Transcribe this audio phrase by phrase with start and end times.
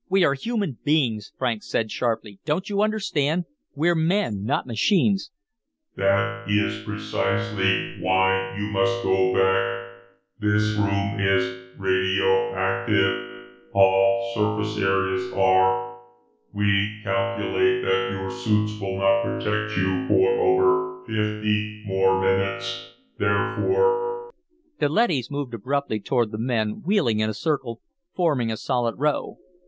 [0.09, 2.39] "We are human beings," Franks said sharply.
[2.43, 3.45] "Don't you understand?
[3.75, 5.29] We're men, not machines."
[5.95, 10.01] "That is precisely why you must go back.
[10.39, 13.45] This room is radioactive;
[13.75, 15.99] all surface areas are.
[16.51, 22.95] We calculate that your suits will not protect you for over fifty more minutes.
[23.19, 24.31] Therefore"
[24.79, 27.81] The leadys moved abruptly toward the men, wheeling in a circle,
[28.15, 29.37] forming a solid row.